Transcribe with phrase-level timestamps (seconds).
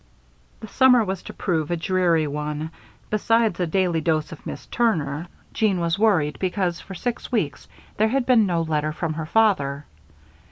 [0.61, 2.71] The summer was to prove a dreary one.
[3.11, 8.07] Besides a daily dose of Miss Turner, Jeanne was worried, because, for six weeks, there
[8.09, 9.85] had been no letter from her father.